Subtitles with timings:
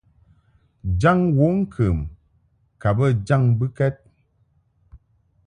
[0.99, 1.97] Jaŋ wəŋkəm
[2.81, 3.95] ka bə jaŋ mbɨkɛd.